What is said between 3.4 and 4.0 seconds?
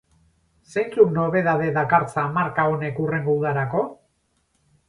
udarako?